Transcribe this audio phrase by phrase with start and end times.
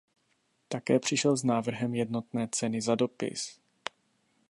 [0.67, 3.59] Také přišel s návrhem jednotné ceny za dopis.